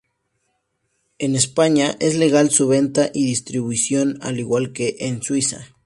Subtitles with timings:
[1.19, 5.75] En España es legal su venta y distribución, al igual que en Suiza.